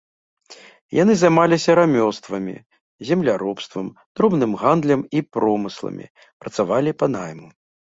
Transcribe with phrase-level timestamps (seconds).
[1.01, 2.55] Яны займаліся рамёствамі,
[3.11, 6.05] земляробствам, дробным гандлем і промысламі,
[6.41, 7.47] працавалі па найму.